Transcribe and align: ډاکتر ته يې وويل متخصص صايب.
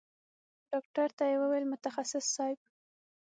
ډاکتر 0.71 1.07
ته 1.17 1.23
يې 1.29 1.35
وويل 1.41 1.65
متخصص 1.71 2.25
صايب. 2.35 2.59